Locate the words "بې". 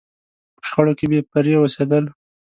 1.11-1.19